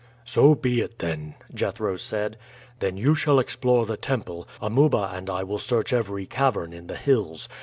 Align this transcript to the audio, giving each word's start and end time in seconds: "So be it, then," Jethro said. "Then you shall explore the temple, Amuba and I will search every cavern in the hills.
"So 0.25 0.55
be 0.55 0.81
it, 0.81 0.97
then," 0.97 1.35
Jethro 1.53 1.95
said. 1.95 2.35
"Then 2.79 2.97
you 2.97 3.13
shall 3.13 3.37
explore 3.37 3.85
the 3.85 3.97
temple, 3.97 4.47
Amuba 4.59 5.11
and 5.13 5.29
I 5.29 5.43
will 5.43 5.59
search 5.59 5.93
every 5.93 6.25
cavern 6.25 6.73
in 6.73 6.87
the 6.87 6.97
hills. 6.97 7.47